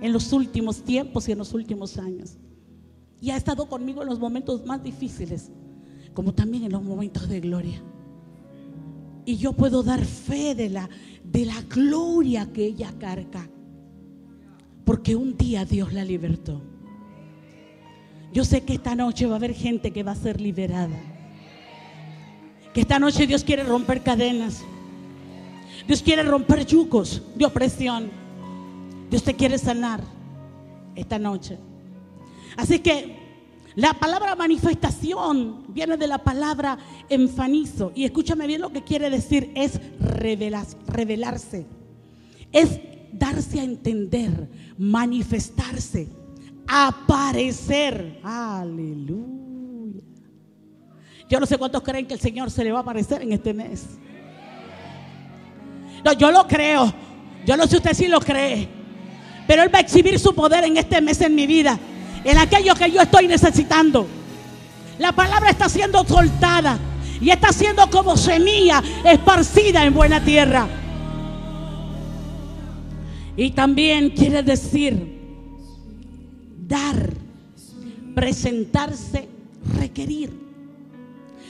en 0.00 0.12
los 0.12 0.32
últimos 0.32 0.82
tiempos 0.82 1.28
y 1.28 1.32
en 1.32 1.38
los 1.38 1.54
últimos 1.54 1.96
años. 1.96 2.36
Y 3.20 3.30
ha 3.30 3.36
estado 3.36 3.68
conmigo 3.68 4.02
en 4.02 4.08
los 4.08 4.18
momentos 4.18 4.66
más 4.66 4.82
difíciles, 4.82 5.50
como 6.12 6.34
también 6.34 6.64
en 6.64 6.72
los 6.72 6.82
momentos 6.82 7.28
de 7.28 7.40
gloria. 7.40 7.80
Y 9.24 9.36
yo 9.36 9.52
puedo 9.52 9.84
dar 9.84 10.04
fe 10.04 10.56
de 10.56 10.68
la, 10.68 10.90
de 11.24 11.44
la 11.44 11.62
gloria 11.62 12.52
que 12.52 12.64
ella 12.64 12.92
carga, 12.98 13.48
porque 14.84 15.14
un 15.14 15.36
día 15.36 15.64
Dios 15.64 15.92
la 15.92 16.04
libertó. 16.04 16.60
Yo 18.32 18.44
sé 18.44 18.64
que 18.64 18.74
esta 18.74 18.96
noche 18.96 19.26
va 19.26 19.34
a 19.34 19.36
haber 19.36 19.54
gente 19.54 19.92
que 19.92 20.02
va 20.02 20.12
a 20.12 20.16
ser 20.16 20.40
liberada. 20.40 21.11
Que 22.72 22.80
esta 22.80 22.98
noche 22.98 23.26
Dios 23.26 23.44
quiere 23.44 23.64
romper 23.64 24.02
cadenas. 24.02 24.62
Dios 25.86 26.02
quiere 26.02 26.22
romper 26.22 26.64
yucos 26.64 27.22
de 27.34 27.44
opresión. 27.44 28.10
Dios 29.10 29.22
te 29.22 29.34
quiere 29.34 29.58
sanar 29.58 30.00
esta 30.94 31.18
noche. 31.18 31.58
Así 32.56 32.78
que 32.80 33.22
La 33.74 33.94
palabra 33.94 34.34
manifestación 34.36 35.64
viene 35.68 35.96
de 35.96 36.06
la 36.06 36.18
palabra 36.18 36.78
enfanizo. 37.08 37.92
Y 37.94 38.04
escúchame 38.04 38.46
bien 38.46 38.60
lo 38.60 38.70
que 38.70 38.82
quiere 38.82 39.08
decir, 39.08 39.50
es 39.54 39.80
revelarse. 39.98 41.66
Es 42.52 42.80
darse 43.12 43.60
a 43.60 43.64
entender, 43.64 44.50
manifestarse, 44.76 46.08
aparecer. 46.66 48.20
Aleluya. 48.22 49.51
Yo 51.32 51.40
no 51.40 51.46
sé 51.46 51.56
cuántos 51.56 51.82
creen 51.82 52.04
que 52.04 52.12
el 52.12 52.20
Señor 52.20 52.50
se 52.50 52.62
le 52.62 52.70
va 52.72 52.80
a 52.80 52.82
aparecer 52.82 53.22
en 53.22 53.32
este 53.32 53.54
mes. 53.54 53.86
No, 56.04 56.12
yo 56.12 56.30
lo 56.30 56.46
creo. 56.46 56.92
Yo 57.46 57.56
no 57.56 57.66
sé 57.66 57.78
usted 57.78 57.94
si 57.94 58.06
lo 58.06 58.20
cree. 58.20 58.68
Pero 59.46 59.62
Él 59.62 59.74
va 59.74 59.78
a 59.78 59.80
exhibir 59.80 60.18
su 60.18 60.34
poder 60.34 60.64
en 60.64 60.76
este 60.76 61.00
mes 61.00 61.22
en 61.22 61.34
mi 61.34 61.46
vida. 61.46 61.78
En 62.22 62.36
aquello 62.36 62.74
que 62.74 62.90
yo 62.90 63.00
estoy 63.00 63.28
necesitando. 63.28 64.06
La 64.98 65.12
palabra 65.12 65.48
está 65.48 65.70
siendo 65.70 66.04
soltada. 66.04 66.78
Y 67.18 67.30
está 67.30 67.50
siendo 67.50 67.88
como 67.88 68.14
semilla 68.14 68.82
esparcida 69.02 69.86
en 69.86 69.94
buena 69.94 70.22
tierra. 70.22 70.68
Y 73.38 73.52
también 73.52 74.10
quiere 74.10 74.42
decir 74.42 75.18
dar, 76.68 77.08
presentarse, 78.14 79.26
requerir. 79.80 80.51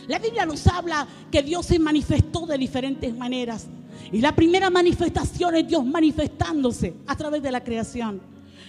La 0.09 0.19
Biblia 0.19 0.45
nos 0.47 0.67
habla 0.67 1.07
que 1.31 1.43
Dios 1.43 1.67
se 1.67 1.79
manifestó 1.79 2.47
de 2.47 2.59
diferentes 2.59 3.17
maneras. 3.17 3.67
Y 4.11 4.21
la 4.21 4.35
primera 4.35 4.71
manifestación 4.71 5.55
es 5.57 5.69
Dios 5.69 5.85
manifestándose 5.85 6.95
a 7.07 7.17
través 7.17 7.43
de 7.43 7.53
la 7.53 7.63
creación. 7.63 8.21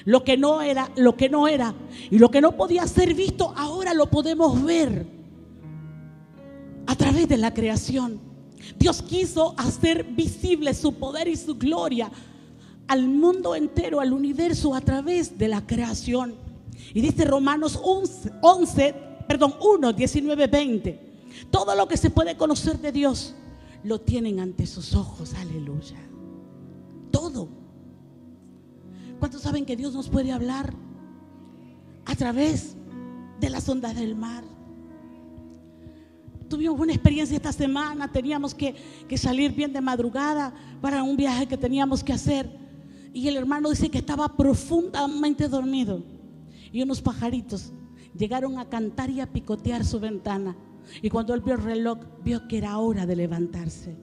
Lo 0.05 0.23
que 0.23 0.37
no 0.37 0.61
era, 0.61 0.91
lo 0.95 1.15
que 1.15 1.29
no 1.29 1.47
era 1.47 1.73
y 2.11 2.19
lo 2.19 2.29
que 2.29 2.41
no 2.41 2.55
podía 2.55 2.85
ser 2.87 3.13
visto, 3.13 3.53
ahora 3.55 3.93
lo 3.93 4.09
podemos 4.09 4.63
ver 4.63 5.05
a 6.85 6.95
través 6.95 7.27
de 7.29 7.37
la 7.37 7.53
creación. 7.53 8.19
Dios 8.77 9.01
quiso 9.01 9.55
hacer 9.57 10.03
visible 10.03 10.73
su 10.73 10.93
poder 10.95 11.27
y 11.27 11.35
su 11.35 11.55
gloria 11.55 12.11
al 12.87 13.07
mundo 13.07 13.55
entero, 13.55 14.01
al 14.01 14.13
universo 14.13 14.75
a 14.75 14.81
través 14.81 15.37
de 15.37 15.47
la 15.47 15.65
creación. 15.65 16.35
Y 16.93 17.01
dice 17.01 17.25
Romanos 17.25 17.79
11, 17.81 18.93
perdón, 19.27 19.55
1, 19.61 19.93
19, 19.93 20.47
20. 20.47 21.12
Todo 21.49 21.75
lo 21.75 21.87
que 21.87 21.97
se 21.97 22.09
puede 22.09 22.37
conocer 22.37 22.79
de 22.79 22.91
Dios 22.91 23.35
lo 23.83 23.99
tienen 24.01 24.39
ante 24.39 24.65
sus 24.65 24.93
ojos. 24.95 25.33
Aleluya. 25.33 25.97
Todo. 27.11 27.49
¿Cuántos 29.19 29.41
saben 29.41 29.65
que 29.65 29.75
Dios 29.75 29.93
nos 29.93 30.09
puede 30.09 30.31
hablar 30.31 30.73
a 32.05 32.15
través 32.15 32.75
de 33.39 33.49
las 33.49 33.67
ondas 33.69 33.95
del 33.95 34.15
mar? 34.15 34.43
Tuvimos 36.49 36.79
una 36.79 36.93
experiencia 36.93 37.35
esta 37.35 37.51
semana, 37.51 38.11
teníamos 38.11 38.53
que, 38.53 38.75
que 39.07 39.17
salir 39.17 39.53
bien 39.53 39.73
de 39.73 39.81
madrugada 39.81 40.53
para 40.81 41.01
un 41.03 41.17
viaje 41.17 41.47
que 41.47 41.57
teníamos 41.57 42.03
que 42.03 42.13
hacer. 42.13 42.49
Y 43.13 43.27
el 43.27 43.37
hermano 43.37 43.69
dice 43.69 43.89
que 43.89 43.99
estaba 43.99 44.35
profundamente 44.35 45.47
dormido. 45.47 46.03
Y 46.71 46.81
unos 46.81 47.01
pajaritos 47.01 47.71
llegaron 48.17 48.59
a 48.59 48.69
cantar 48.69 49.09
y 49.09 49.21
a 49.21 49.31
picotear 49.31 49.85
su 49.85 49.99
ventana. 49.99 50.55
Y 51.01 51.09
cuando 51.09 51.33
él 51.33 51.41
vio 51.41 51.55
el 51.55 51.63
reloj, 51.63 51.99
vio 52.23 52.47
que 52.47 52.57
era 52.57 52.77
hora 52.77 53.05
de 53.05 53.15
levantarse. 53.15 53.95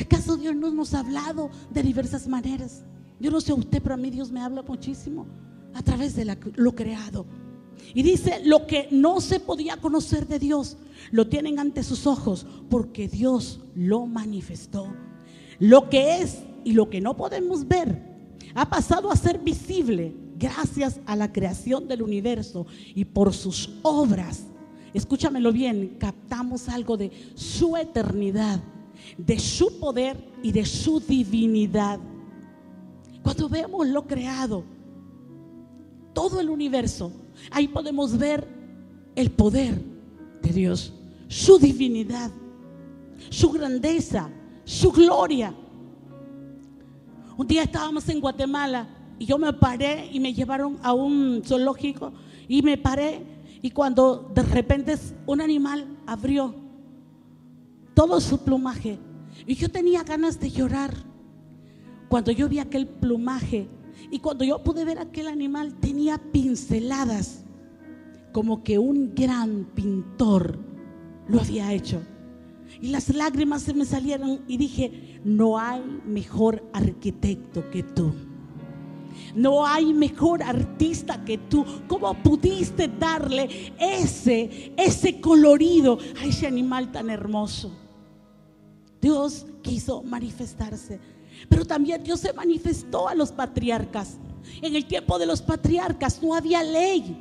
¿Acaso 0.00 0.36
Dios 0.36 0.54
no 0.54 0.70
nos 0.70 0.94
ha 0.94 1.00
hablado 1.00 1.50
de 1.70 1.82
diversas 1.82 2.26
maneras? 2.26 2.84
Yo 3.20 3.30
no 3.30 3.40
sé 3.40 3.52
usted, 3.52 3.82
pero 3.82 3.94
a 3.94 3.98
mí 3.98 4.10
Dios 4.10 4.32
me 4.32 4.40
habla 4.40 4.62
muchísimo 4.62 5.26
a 5.74 5.82
través 5.82 6.16
de 6.16 6.36
lo 6.56 6.74
creado. 6.74 7.26
Y 7.94 8.02
dice, 8.02 8.40
lo 8.44 8.66
que 8.66 8.88
no 8.90 9.20
se 9.20 9.40
podía 9.40 9.76
conocer 9.76 10.26
de 10.26 10.38
Dios, 10.38 10.76
lo 11.10 11.28
tienen 11.28 11.58
ante 11.58 11.82
sus 11.82 12.06
ojos, 12.06 12.46
porque 12.70 13.08
Dios 13.08 13.60
lo 13.74 14.06
manifestó. 14.06 14.92
Lo 15.58 15.88
que 15.88 16.20
es 16.20 16.42
y 16.64 16.72
lo 16.72 16.88
que 16.90 17.00
no 17.00 17.16
podemos 17.16 17.66
ver 17.66 18.12
ha 18.54 18.68
pasado 18.68 19.10
a 19.10 19.16
ser 19.16 19.38
visible 19.38 20.14
gracias 20.38 21.00
a 21.06 21.16
la 21.16 21.32
creación 21.32 21.88
del 21.88 22.02
universo 22.02 22.66
y 22.94 23.04
por 23.04 23.32
sus 23.32 23.70
obras. 23.82 24.44
Escúchamelo 24.94 25.52
bien, 25.52 25.96
captamos 25.98 26.68
algo 26.68 26.96
de 26.96 27.10
su 27.34 27.76
eternidad, 27.76 28.60
de 29.16 29.38
su 29.38 29.78
poder 29.78 30.16
y 30.42 30.52
de 30.52 30.66
su 30.66 31.00
divinidad. 31.00 31.98
Cuando 33.22 33.48
vemos 33.48 33.86
lo 33.88 34.06
creado, 34.06 34.64
todo 36.12 36.40
el 36.40 36.50
universo, 36.50 37.10
ahí 37.50 37.68
podemos 37.68 38.18
ver 38.18 38.46
el 39.14 39.30
poder 39.30 39.80
de 40.42 40.50
Dios, 40.50 40.92
su 41.28 41.58
divinidad, 41.58 42.30
su 43.30 43.50
grandeza, 43.50 44.28
su 44.64 44.92
gloria. 44.92 45.54
Un 47.36 47.46
día 47.46 47.62
estábamos 47.62 48.06
en 48.10 48.20
Guatemala 48.20 48.88
y 49.18 49.24
yo 49.24 49.38
me 49.38 49.52
paré 49.54 50.10
y 50.12 50.20
me 50.20 50.34
llevaron 50.34 50.78
a 50.82 50.92
un 50.92 51.42
zoológico 51.44 52.12
y 52.46 52.60
me 52.60 52.76
paré 52.76 53.31
y 53.62 53.70
cuando 53.70 54.30
de 54.34 54.42
repente 54.42 54.96
un 55.26 55.40
animal 55.40 55.86
abrió 56.06 56.54
todo 57.94 58.20
su 58.20 58.38
plumaje 58.38 58.98
y 59.46 59.54
yo 59.54 59.70
tenía 59.70 60.02
ganas 60.02 60.38
de 60.40 60.50
llorar 60.50 60.92
cuando 62.08 62.32
yo 62.32 62.48
vi 62.48 62.58
aquel 62.58 62.86
plumaje 62.86 63.68
y 64.10 64.18
cuando 64.18 64.44
yo 64.44 64.62
pude 64.62 64.84
ver 64.84 64.98
aquel 64.98 65.28
animal 65.28 65.74
tenía 65.74 66.18
pinceladas 66.18 67.44
como 68.32 68.62
que 68.62 68.78
un 68.78 69.14
gran 69.14 69.64
pintor 69.74 70.58
lo 71.28 71.40
había 71.40 71.72
hecho. 71.72 72.00
Y 72.80 72.88
las 72.88 73.14
lágrimas 73.14 73.62
se 73.62 73.74
me 73.74 73.84
salieron 73.84 74.40
y 74.48 74.56
dije, 74.56 75.20
no 75.24 75.58
hay 75.58 75.82
mejor 76.06 76.64
arquitecto 76.72 77.70
que 77.70 77.82
tú. 77.82 78.12
No 79.34 79.66
hay 79.66 79.92
mejor 79.92 80.42
artista 80.42 81.24
que 81.24 81.38
tú. 81.38 81.64
¿Cómo 81.88 82.14
pudiste 82.22 82.88
darle 82.88 83.72
ese, 83.78 84.72
ese 84.76 85.20
colorido 85.20 85.98
a 86.20 86.24
ese 86.24 86.46
animal 86.46 86.92
tan 86.92 87.10
hermoso? 87.10 87.70
Dios 89.00 89.46
quiso 89.62 90.02
manifestarse. 90.02 91.00
Pero 91.48 91.64
también 91.64 92.02
Dios 92.04 92.20
se 92.20 92.32
manifestó 92.32 93.08
a 93.08 93.14
los 93.14 93.32
patriarcas. 93.32 94.18
En 94.60 94.76
el 94.76 94.86
tiempo 94.86 95.18
de 95.18 95.26
los 95.26 95.42
patriarcas 95.42 96.22
no 96.22 96.34
había 96.34 96.62
ley. 96.62 97.16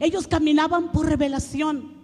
Ellos 0.00 0.26
caminaban 0.26 0.92
por 0.92 1.06
revelación. 1.06 1.96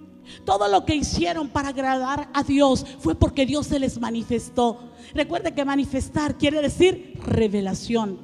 Todo 0.44 0.68
lo 0.68 0.84
que 0.86 0.94
hicieron 0.94 1.48
para 1.48 1.68
agradar 1.68 2.30
a 2.32 2.42
Dios 2.42 2.84
fue 2.98 3.14
porque 3.14 3.44
Dios 3.44 3.66
se 3.66 3.78
les 3.78 4.00
manifestó. 4.00 4.78
Recuerde 5.14 5.52
que 5.52 5.64
manifestar 5.64 6.38
quiere 6.38 6.62
decir 6.62 7.20
revelación. 7.24 8.18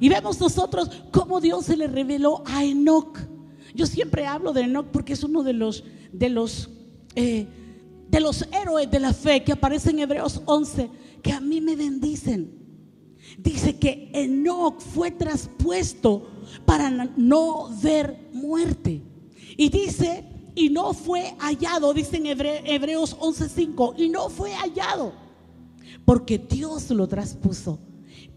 Y 0.00 0.08
vemos 0.08 0.40
nosotros 0.40 0.90
cómo 1.10 1.40
Dios 1.40 1.66
se 1.66 1.76
le 1.76 1.86
reveló 1.86 2.42
a 2.46 2.64
Enoch. 2.64 3.18
Yo 3.74 3.86
siempre 3.86 4.26
hablo 4.26 4.52
de 4.52 4.62
Enoch 4.62 4.86
porque 4.86 5.12
es 5.12 5.22
uno 5.22 5.42
de 5.42 5.52
los, 5.52 5.84
de 6.12 6.28
los, 6.28 6.70
eh, 7.14 7.46
de 8.08 8.20
los 8.20 8.46
héroes 8.52 8.90
de 8.90 9.00
la 9.00 9.12
fe 9.12 9.42
que 9.44 9.52
aparece 9.52 9.90
en 9.90 10.00
Hebreos 10.00 10.42
11, 10.46 10.90
que 11.22 11.32
a 11.32 11.40
mí 11.40 11.60
me 11.60 11.76
bendicen. 11.76 12.52
Dice 13.38 13.78
que 13.78 14.10
Enoch 14.12 14.80
fue 14.80 15.10
traspuesto 15.10 16.28
para 16.64 16.90
no 16.90 17.68
ver 17.82 18.28
muerte. 18.32 19.02
Y 19.56 19.68
dice 19.68 20.24
y 20.56 20.70
no 20.70 20.94
fue 20.94 21.36
hallado, 21.38 21.92
dice 21.92 22.16
en 22.16 22.26
Hebreos 22.26 23.16
11:5, 23.20 23.94
y 23.98 24.08
no 24.08 24.30
fue 24.30 24.52
hallado, 24.54 25.12
porque 26.04 26.38
Dios 26.38 26.90
lo 26.90 27.06
traspuso. 27.06 27.78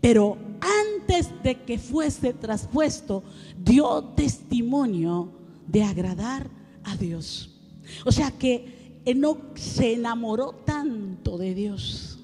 Pero 0.02 0.38
antes 0.62 1.30
de 1.44 1.64
que 1.64 1.78
fuese 1.78 2.34
traspuesto, 2.34 3.24
dio 3.58 4.04
testimonio 4.16 5.32
de 5.68 5.84
agradar 5.84 6.50
a 6.84 6.96
Dios. 6.96 7.60
O 8.06 8.12
sea 8.12 8.32
que 8.32 9.02
Enoch 9.06 9.58
se 9.58 9.94
enamoró 9.94 10.52
tanto 10.66 11.38
de 11.38 11.54
Dios. 11.54 12.20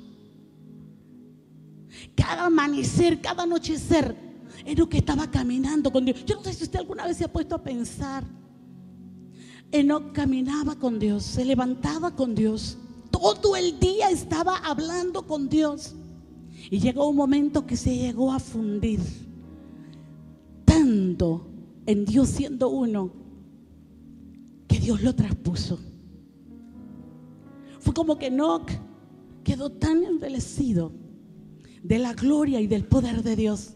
Cada 2.15 2.46
amanecer, 2.46 3.22
cada 3.22 3.44
anochecer, 3.44 4.15
Enoch 4.65 4.94
estaba 4.94 5.29
caminando 5.29 5.91
con 5.91 6.05
Dios. 6.05 6.24
Yo 6.25 6.36
no 6.36 6.44
sé 6.44 6.53
si 6.53 6.63
usted 6.63 6.79
alguna 6.79 7.05
vez 7.05 7.17
se 7.17 7.25
ha 7.25 7.32
puesto 7.32 7.55
a 7.55 7.63
pensar 7.63 8.24
Enoch 9.72 10.13
caminaba 10.13 10.75
con 10.75 11.00
Dios, 11.00 11.24
se 11.24 11.44
levantaba 11.44 12.15
con 12.15 12.34
Dios. 12.36 12.77
Todo 13.12 13.55
el 13.55 13.79
día 13.79 14.10
estaba 14.10 14.58
hablando 14.58 15.27
con 15.27 15.50
Dios. 15.50 15.96
Y 16.69 16.79
llegó 16.79 17.07
un 17.07 17.15
momento 17.15 17.65
que 17.65 17.77
se 17.77 17.95
llegó 17.95 18.31
a 18.31 18.39
fundir 18.39 19.00
tanto 20.63 21.48
en 21.86 22.05
Dios 22.05 22.29
siendo 22.29 22.69
uno 22.69 23.12
que 24.67 24.79
Dios 24.79 25.01
lo 25.03 25.13
traspuso. 25.15 25.79
Fue 27.79 27.93
como 27.93 28.17
que 28.17 28.27
Enoch 28.27 28.69
quedó 29.43 29.72
tan 29.72 30.03
envelecido 30.03 30.91
de 31.84 32.00
la 32.00 32.13
gloria 32.13 32.60
y 32.62 32.67
del 32.67 32.86
poder 32.86 33.22
de 33.22 33.36
Dios 33.36 33.75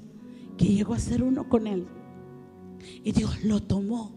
que 0.58 0.65
llegó 0.65 0.96
a 0.96 1.00
ser 1.00 1.22
uno 1.22 1.48
con 1.48 1.67
él. 1.67 1.88
Y 3.03 3.12
Dios 3.12 3.43
lo 3.43 3.62
tomó 3.62 4.15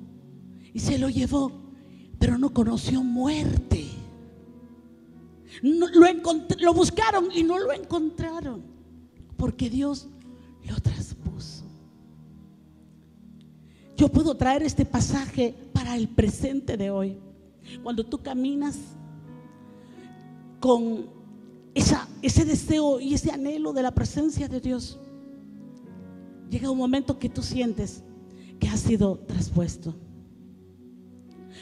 y 0.73 0.79
se 0.79 0.99
lo 0.99 1.11
llevó, 1.11 1.53
pero 2.19 2.39
no 2.39 2.55
conoció 2.55 3.03
muerte. 3.03 3.72
Lo, 5.63 5.97
lo 6.59 6.75
buscaron 6.75 7.29
y 7.35 7.43
no 7.43 7.59
lo 7.59 7.73
encontraron, 7.73 8.63
porque 9.37 9.71
Dios 9.71 10.09
lo 10.65 10.81
traspuso. 10.81 11.65
Yo 13.97 14.09
puedo 14.09 14.35
traer 14.37 14.63
este 14.63 14.85
pasaje 14.85 15.55
para 15.73 15.97
el 15.97 16.09
presente 16.09 16.77
de 16.77 16.91
hoy. 16.91 17.17
Cuando 17.83 18.05
tú 18.05 18.19
caminas 18.19 18.77
con 20.59 21.07
esa, 21.75 22.09
ese 22.21 22.45
deseo 22.45 23.01
y 23.01 23.15
ese 23.15 23.31
anhelo 23.31 23.73
de 23.73 23.83
la 23.83 23.93
presencia 23.93 24.49
de 24.49 24.61
Dios, 24.61 24.99
llega 26.51 26.71
un 26.71 26.79
momento 26.79 27.19
que 27.19 27.29
tú 27.29 27.43
sientes 27.43 28.03
que 28.59 28.69
has 28.69 28.81
sido 28.81 29.19
traspuesto. 29.27 29.95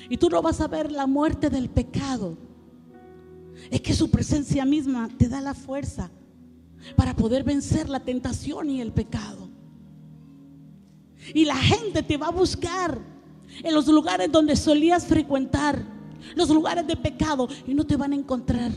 Y 0.08 0.16
tú 0.16 0.28
no 0.28 0.42
vas 0.42 0.60
a 0.60 0.68
ver 0.68 0.90
la 0.90 1.06
muerte 1.06 1.50
del 1.50 1.68
pecado. 1.68 2.36
Es 3.70 3.80
que 3.80 3.94
su 3.94 4.10
presencia 4.10 4.64
misma 4.64 5.08
te 5.18 5.28
da 5.28 5.40
la 5.40 5.54
fuerza 5.54 6.10
para 6.96 7.14
poder 7.14 7.44
vencer 7.44 7.88
la 7.88 8.00
tentación 8.00 8.70
y 8.70 8.80
el 8.80 8.92
pecado. 8.92 9.48
Y 11.34 11.44
la 11.44 11.56
gente 11.56 12.02
te 12.02 12.16
va 12.16 12.28
a 12.28 12.32
buscar 12.32 12.98
en 13.62 13.74
los 13.74 13.86
lugares 13.88 14.30
donde 14.30 14.56
solías 14.56 15.06
frecuentar, 15.06 15.82
los 16.34 16.48
lugares 16.48 16.86
de 16.86 16.96
pecado, 16.96 17.48
y 17.66 17.74
no 17.74 17.84
te 17.84 17.96
van 17.96 18.12
a 18.12 18.16
encontrar 18.16 18.72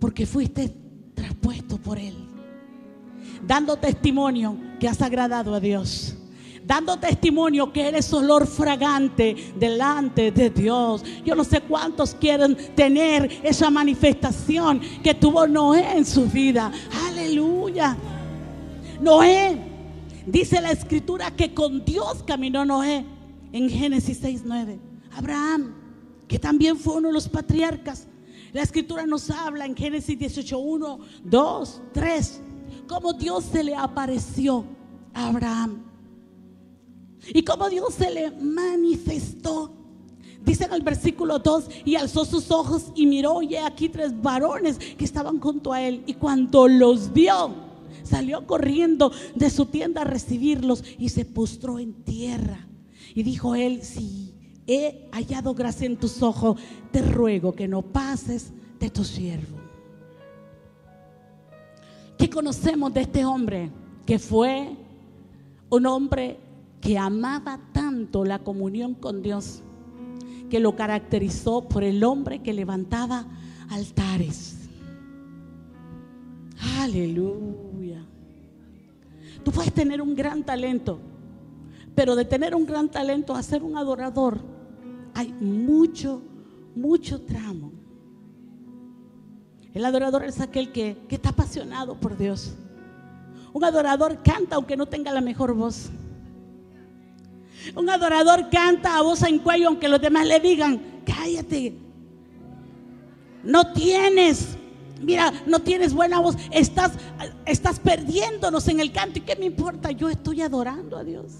porque 0.00 0.26
fuiste 0.26 0.74
traspuesto 1.14 1.78
por 1.78 1.98
Él, 1.98 2.14
dando 3.46 3.76
testimonio 3.76 4.56
que 4.80 4.88
has 4.88 5.00
agradado 5.00 5.54
a 5.54 5.60
Dios 5.60 6.13
dando 6.66 6.96
testimonio 6.98 7.72
que 7.72 7.88
eres 7.88 8.12
olor 8.12 8.46
fragante 8.46 9.52
delante 9.56 10.30
de 10.30 10.50
Dios. 10.50 11.04
Yo 11.24 11.34
no 11.34 11.44
sé 11.44 11.60
cuántos 11.60 12.14
quieren 12.14 12.56
tener 12.74 13.40
esa 13.42 13.70
manifestación 13.70 14.80
que 15.02 15.14
tuvo 15.14 15.46
Noé 15.46 15.96
en 15.96 16.04
su 16.04 16.26
vida. 16.26 16.72
Aleluya. 17.08 17.96
Noé, 19.00 19.58
dice 20.26 20.60
la 20.60 20.70
escritura 20.70 21.30
que 21.30 21.52
con 21.52 21.84
Dios 21.84 22.22
caminó 22.26 22.64
Noé 22.64 23.04
en 23.52 23.68
Génesis 23.68 24.20
6:9. 24.22 24.78
Abraham, 25.12 25.74
que 26.26 26.38
también 26.38 26.76
fue 26.76 26.96
uno 26.96 27.08
de 27.08 27.14
los 27.14 27.28
patriarcas. 27.28 28.08
La 28.52 28.62
escritura 28.62 29.04
nos 29.04 29.30
habla 29.30 29.66
en 29.66 29.76
Génesis 29.76 30.18
18:1, 30.18 30.98
2, 31.24 31.82
3, 31.92 32.40
cómo 32.88 33.12
Dios 33.12 33.44
se 33.44 33.62
le 33.62 33.74
apareció 33.74 34.64
a 35.12 35.28
Abraham. 35.28 35.93
Y 37.32 37.42
como 37.42 37.68
Dios 37.68 37.94
se 37.94 38.10
le 38.10 38.30
manifestó. 38.30 39.72
Dice 40.44 40.64
en 40.64 40.74
el 40.74 40.82
versículo 40.82 41.38
2, 41.38 41.68
y 41.86 41.96
alzó 41.96 42.24
sus 42.26 42.50
ojos 42.50 42.92
y 42.94 43.06
miró, 43.06 43.40
y 43.40 43.56
aquí 43.56 43.88
tres 43.88 44.20
varones 44.20 44.78
que 44.78 45.04
estaban 45.04 45.40
junto 45.40 45.72
a 45.72 45.80
él. 45.80 46.02
Y 46.06 46.14
cuando 46.14 46.68
los 46.68 47.12
vio, 47.14 47.54
salió 48.02 48.46
corriendo 48.46 49.10
de 49.34 49.48
su 49.48 49.66
tienda 49.66 50.02
a 50.02 50.04
recibirlos 50.04 50.84
y 50.98 51.08
se 51.08 51.24
postró 51.24 51.78
en 51.78 51.94
tierra. 51.94 52.66
Y 53.14 53.22
dijo 53.22 53.54
él, 53.54 53.82
si 53.82 54.34
he 54.66 55.08
hallado 55.12 55.54
gracia 55.54 55.86
en 55.86 55.96
tus 55.96 56.22
ojos, 56.22 56.60
te 56.90 57.00
ruego 57.00 57.52
que 57.52 57.66
no 57.66 57.80
pases 57.80 58.52
de 58.78 58.90
tu 58.90 59.04
siervo. 59.04 59.58
¿Qué 62.18 62.28
conocemos 62.28 62.92
de 62.92 63.00
este 63.02 63.24
hombre? 63.24 63.70
Que 64.06 64.18
fue 64.18 64.76
un 65.70 65.86
hombre 65.86 66.38
que 66.84 66.98
amaba 66.98 67.58
tanto 67.72 68.26
la 68.26 68.40
comunión 68.40 68.92
con 68.94 69.22
Dios, 69.22 69.62
que 70.50 70.60
lo 70.60 70.76
caracterizó 70.76 71.66
por 71.66 71.82
el 71.82 72.04
hombre 72.04 72.42
que 72.42 72.52
levantaba 72.52 73.24
altares. 73.70 74.68
Aleluya. 76.78 78.04
Tú 79.42 79.50
puedes 79.50 79.72
tener 79.72 80.02
un 80.02 80.14
gran 80.14 80.44
talento, 80.44 80.98
pero 81.94 82.14
de 82.16 82.26
tener 82.26 82.54
un 82.54 82.66
gran 82.66 82.90
talento 82.90 83.34
a 83.34 83.42
ser 83.42 83.62
un 83.62 83.78
adorador, 83.78 84.40
hay 85.14 85.32
mucho, 85.32 86.20
mucho 86.76 87.22
tramo. 87.22 87.72
El 89.72 89.86
adorador 89.86 90.24
es 90.24 90.38
aquel 90.38 90.70
que, 90.70 90.98
que 91.08 91.14
está 91.14 91.30
apasionado 91.30 91.98
por 91.98 92.18
Dios. 92.18 92.54
Un 93.54 93.64
adorador 93.64 94.22
canta 94.22 94.56
aunque 94.56 94.76
no 94.76 94.84
tenga 94.84 95.12
la 95.12 95.22
mejor 95.22 95.54
voz. 95.54 95.90
Un 97.74 97.88
adorador 97.90 98.48
canta 98.50 98.96
a 98.96 99.02
voz 99.02 99.22
en 99.22 99.38
cuello 99.38 99.68
aunque 99.68 99.88
los 99.88 100.00
demás 100.00 100.26
le 100.26 100.40
digan, 100.40 100.80
cállate. 101.04 101.74
No 103.42 103.72
tienes, 103.72 104.56
mira, 105.00 105.32
no 105.46 105.60
tienes 105.60 105.92
buena 105.92 106.18
voz. 106.18 106.36
Estás, 106.50 106.92
estás 107.46 107.78
perdiéndonos 107.80 108.68
en 108.68 108.80
el 108.80 108.92
canto. 108.92 109.18
¿Y 109.18 109.22
qué 109.22 109.36
me 109.36 109.46
importa? 109.46 109.90
Yo 109.90 110.08
estoy 110.08 110.42
adorando 110.42 110.96
a 110.96 111.04
Dios. 111.04 111.32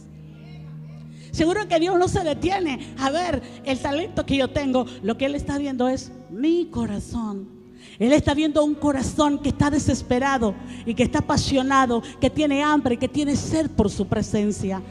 Seguro 1.31 1.67
que 1.67 1.81
Dios 1.81 1.99
no 1.99 2.07
se 2.07 2.23
detiene 2.23 2.95
a 2.99 3.11
ver 3.11 3.43
el 3.65 3.79
talento 3.81 4.25
que 4.25 4.37
yo 4.37 4.51
tengo. 4.51 4.87
Lo 5.03 5.19
que 5.19 5.27
Él 5.27 5.35
está 5.35 5.59
viendo 5.59 5.89
es 5.89 6.13
mi 6.31 6.67
corazón. 6.67 7.54
Él 7.99 8.13
está 8.13 8.35
viendo 8.35 8.65
un 8.65 8.75
corazón 8.75 9.39
que 9.39 9.51
está 9.51 9.71
desesperado 9.71 10.55
y 10.85 10.95
que 10.95 11.05
está 11.05 11.21
apasionado, 11.21 12.03
que 12.21 12.31
tiene 12.31 12.63
hambre, 12.63 12.97
que 12.97 13.09
tiene 13.09 13.37
sed 13.37 13.71
por 13.71 13.91
su 13.91 14.07
presencia. 14.07 14.83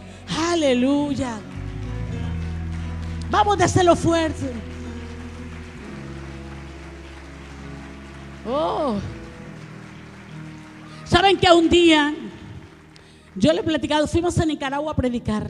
Aleluya. 0.50 1.40
Vamos 3.30 3.60
a 3.60 3.66
hacerlo 3.66 3.96
fuerte. 3.96 4.52
Oh. 8.48 8.96
¿Saben 11.06 11.38
que 11.38 11.52
un 11.52 11.70
día 11.70 12.14
yo 13.36 13.52
le 13.52 13.62
he 13.62 13.64
platicado, 13.64 14.08
fuimos 14.08 14.38
a 14.38 14.46
Nicaragua 14.46 14.92
a 14.92 14.96
predicar. 14.96 15.50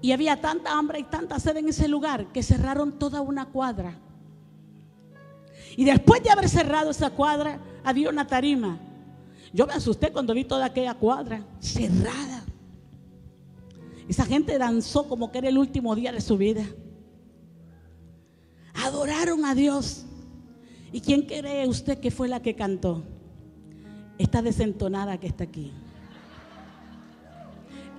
Y 0.00 0.12
había 0.12 0.40
tanta 0.40 0.72
hambre 0.72 0.98
y 1.00 1.04
tanta 1.04 1.38
sed 1.38 1.56
en 1.58 1.68
ese 1.68 1.88
lugar 1.88 2.32
que 2.32 2.42
cerraron 2.42 2.98
toda 2.98 3.20
una 3.20 3.46
cuadra. 3.46 3.98
Y 5.76 5.84
después 5.84 6.22
de 6.22 6.30
haber 6.30 6.48
cerrado 6.48 6.90
esa 6.90 7.10
cuadra, 7.10 7.60
había 7.84 8.08
una 8.10 8.26
tarima. 8.26 8.78
Yo 9.52 9.66
me 9.66 9.74
asusté 9.74 10.12
cuando 10.12 10.34
vi 10.34 10.44
toda 10.44 10.66
aquella 10.66 10.94
cuadra 10.94 11.44
cerrada. 11.60 12.44
Esa 14.08 14.24
gente 14.24 14.58
danzó 14.58 15.08
como 15.08 15.30
que 15.30 15.38
era 15.38 15.48
el 15.48 15.58
último 15.58 15.94
día 15.94 16.12
de 16.12 16.20
su 16.20 16.36
vida. 16.36 16.64
Adoraron 18.74 19.44
a 19.44 19.54
Dios. 19.54 20.04
¿Y 20.92 21.00
quién 21.00 21.22
cree 21.22 21.66
usted 21.66 21.98
que 21.98 22.10
fue 22.10 22.28
la 22.28 22.40
que 22.40 22.54
cantó? 22.54 23.02
Esta 24.18 24.42
desentonada 24.42 25.18
que 25.18 25.26
está 25.26 25.44
aquí. 25.44 25.72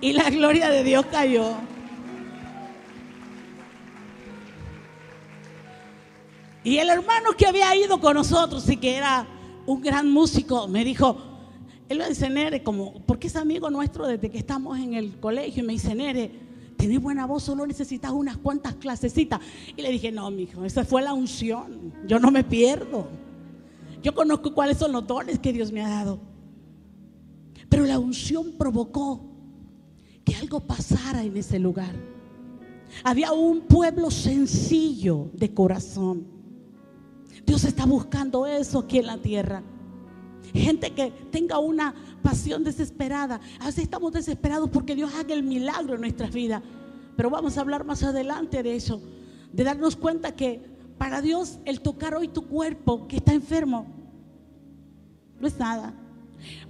Y 0.00 0.12
la 0.12 0.30
gloria 0.30 0.68
de 0.70 0.84
Dios 0.84 1.06
cayó. 1.06 1.54
Y 6.64 6.78
el 6.78 6.88
hermano 6.88 7.32
que 7.36 7.46
había 7.46 7.76
ido 7.76 8.00
con 8.00 8.14
nosotros 8.14 8.68
y 8.70 8.78
que 8.78 8.96
era 8.96 9.26
un 9.66 9.82
gran 9.82 10.10
músico, 10.10 10.66
me 10.66 10.82
dijo, 10.82 11.16
él 11.90 11.98
me 11.98 12.08
dice, 12.08 12.30
Nere, 12.30 12.62
como, 12.62 13.04
porque 13.04 13.26
es 13.26 13.36
amigo 13.36 13.68
nuestro 13.68 14.06
desde 14.06 14.30
que 14.30 14.38
estamos 14.38 14.78
en 14.78 14.94
el 14.94 15.20
colegio, 15.20 15.62
y 15.62 15.66
me 15.66 15.74
dice, 15.74 15.94
Nere, 15.94 16.30
tenés 16.78 17.00
buena 17.00 17.26
voz, 17.26 17.42
solo 17.42 17.66
necesitas 17.66 18.12
unas 18.12 18.38
cuantas 18.38 18.74
clasecitas. 18.76 19.40
Y 19.76 19.82
le 19.82 19.90
dije, 19.90 20.10
no, 20.10 20.30
mijo, 20.30 20.64
esa 20.64 20.86
fue 20.86 21.02
la 21.02 21.12
unción, 21.12 21.92
yo 22.06 22.18
no 22.18 22.30
me 22.30 22.42
pierdo. 22.42 23.08
Yo 24.02 24.14
conozco 24.14 24.54
cuáles 24.54 24.78
son 24.78 24.92
los 24.92 25.06
dones 25.06 25.38
que 25.38 25.52
Dios 25.52 25.70
me 25.70 25.82
ha 25.82 25.88
dado. 25.88 26.18
Pero 27.68 27.84
la 27.84 27.98
unción 27.98 28.52
provocó 28.58 29.20
que 30.24 30.34
algo 30.34 30.60
pasara 30.60 31.22
en 31.22 31.36
ese 31.36 31.58
lugar. 31.58 31.94
Había 33.02 33.32
un 33.32 33.62
pueblo 33.62 34.10
sencillo 34.10 35.30
de 35.34 35.52
corazón 35.52 36.33
Dios 37.46 37.64
está 37.64 37.84
buscando 37.84 38.46
eso 38.46 38.80
aquí 38.80 38.98
en 38.98 39.06
la 39.06 39.18
tierra. 39.18 39.62
Gente 40.52 40.92
que 40.92 41.10
tenga 41.30 41.58
una 41.58 41.94
pasión 42.22 42.62
desesperada. 42.64 43.40
A 43.60 43.66
veces 43.66 43.84
estamos 43.84 44.12
desesperados 44.12 44.70
porque 44.70 44.94
Dios 44.94 45.12
haga 45.14 45.34
el 45.34 45.42
milagro 45.42 45.94
en 45.94 46.00
nuestras 46.00 46.32
vidas. 46.32 46.62
Pero 47.16 47.30
vamos 47.30 47.56
a 47.56 47.60
hablar 47.60 47.84
más 47.84 48.02
adelante 48.02 48.62
de 48.62 48.76
eso. 48.76 49.00
De 49.52 49.64
darnos 49.64 49.96
cuenta 49.96 50.34
que 50.34 50.62
para 50.98 51.20
Dios 51.20 51.58
el 51.64 51.80
tocar 51.80 52.14
hoy 52.14 52.28
tu 52.28 52.46
cuerpo 52.46 53.06
que 53.08 53.16
está 53.16 53.32
enfermo 53.32 53.86
no 55.40 55.46
es 55.46 55.58
nada. 55.58 55.94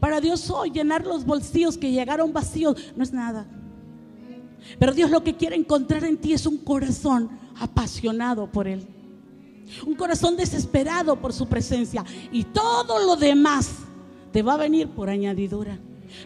Para 0.01 0.21
Dios 0.21 0.49
hoy 0.51 0.71
llenar 0.71 1.05
los 1.05 1.25
bolsillos 1.25 1.77
que 1.77 1.91
llegaron 1.91 2.33
vacíos 2.33 2.93
no 2.97 3.03
es 3.03 3.13
nada. 3.13 3.47
Pero 4.79 4.93
Dios 4.93 5.11
lo 5.11 5.23
que 5.23 5.37
quiere 5.37 5.57
encontrar 5.57 6.05
en 6.05 6.17
ti 6.17 6.33
es 6.33 6.47
un 6.47 6.59
corazón 6.59 7.31
apasionado 7.59 8.51
por 8.51 8.67
Él. 8.67 8.87
Un 9.87 9.95
corazón 9.95 10.37
desesperado 10.37 11.17
por 11.17 11.33
su 11.33 11.47
presencia. 11.47 12.05
Y 12.33 12.45
todo 12.45 13.05
lo 13.05 13.17
demás 13.17 13.71
te 14.33 14.43
va 14.43 14.55
a 14.55 14.59
venir 14.59 14.89
por 14.89 15.09
añadidura. 15.09 15.79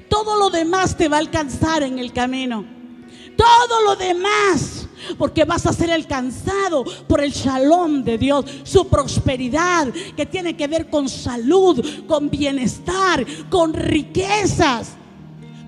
Todo 0.08 0.36
lo 0.36 0.50
demás 0.50 0.96
te 0.96 1.08
va 1.08 1.16
a 1.16 1.20
alcanzar 1.20 1.82
en 1.82 1.98
el 1.98 2.12
camino. 2.12 2.64
todo 3.36 3.82
lo 3.84 3.94
demás, 3.94 4.88
porque 5.16 5.44
vas 5.44 5.64
a 5.64 5.72
ser 5.72 5.92
alcanzado 5.92 6.84
por 7.06 7.22
el 7.22 7.30
shalom 7.30 8.02
de 8.02 8.18
Dios, 8.18 8.44
su 8.64 8.88
prosperidad 8.88 9.92
que 10.16 10.26
tiene 10.26 10.56
que 10.56 10.66
ver 10.66 10.90
con 10.90 11.08
salud, 11.08 11.84
con 12.08 12.28
bienestar, 12.30 13.24
con 13.48 13.72
riquezas. 13.72 14.96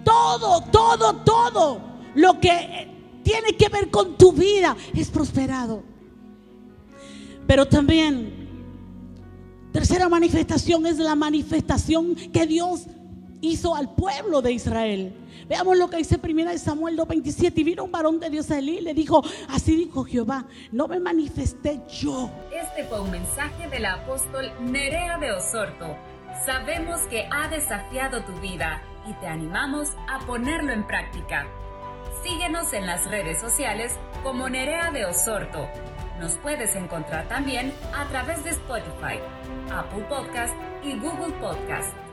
Todo, 0.05 0.65
todo, 0.73 1.15
todo 1.17 1.81
lo 2.17 2.41
que 2.41 2.89
tiene 3.23 3.57
que 3.57 3.69
ver 3.69 3.91
con 3.91 4.17
tu 4.17 4.33
vida 4.33 4.77
es 4.95 5.09
prosperado. 5.09 5.85
Pero 7.51 7.67
también, 7.67 8.33
tercera 9.73 10.09
manifestación 10.09 10.87
es 10.87 10.99
la 10.99 11.17
manifestación 11.17 12.15
que 12.15 12.47
Dios 12.47 12.87
hizo 13.41 13.75
al 13.75 13.93
pueblo 13.97 14.41
de 14.41 14.53
Israel. 14.53 15.13
Veamos 15.49 15.77
lo 15.77 15.91
que 15.91 15.97
dice 15.97 16.17
primera 16.17 16.53
de 16.53 16.59
Samuel 16.59 16.97
2:27. 16.97 17.63
Y 17.63 17.65
vino 17.65 17.83
un 17.83 17.91
varón 17.91 18.21
de 18.21 18.31
Dios 18.31 18.53
a 18.53 18.59
Elí 18.61 18.79
y 18.79 18.81
le 18.83 18.95
dijo, 18.95 19.25
así 19.49 19.75
dijo 19.75 20.05
Jehová, 20.05 20.47
no 20.71 20.87
me 20.87 21.01
manifesté 21.01 21.81
yo. 21.89 22.31
Este 22.53 22.85
fue 22.85 23.01
un 23.01 23.11
mensaje 23.11 23.69
del 23.69 23.85
apóstol 23.85 24.53
Nerea 24.61 25.19
de 25.19 25.33
Osorto. 25.33 25.97
Sabemos 26.47 27.01
que 27.11 27.27
ha 27.33 27.49
desafiado 27.49 28.23
tu 28.23 28.33
vida 28.41 28.81
y 29.09 29.13
te 29.15 29.27
animamos 29.27 29.89
a 30.09 30.25
ponerlo 30.25 30.73
en 30.73 30.87
práctica. 30.87 31.49
Síguenos 32.23 32.73
en 32.75 32.87
las 32.87 33.11
redes 33.11 33.41
sociales 33.41 33.97
como 34.23 34.49
Nerea 34.49 34.93
de 34.93 35.05
Osorto. 35.05 35.67
Nos 36.21 36.33
puedes 36.37 36.77
encontrar 36.77 37.27
también 37.29 37.73
a 37.95 38.07
través 38.09 38.45
de 38.45 38.51
Spotify, 38.51 39.19
Apple 39.73 40.05
Podcast 40.09 40.55
y 40.85 40.99
Google 40.99 41.33
Podcast. 41.41 42.10